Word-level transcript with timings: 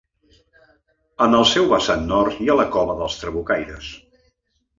En 1.25 1.37
el 1.39 1.45
seu 1.49 1.67
vessant 1.73 2.07
nord 2.13 2.39
hi 2.41 2.49
ha 2.53 2.57
la 2.61 2.67
Cova 2.77 2.97
dels 3.03 3.19
Trabucaires. 3.21 3.93